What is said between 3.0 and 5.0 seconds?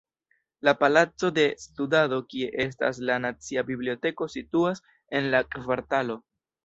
la nacia biblioteko situas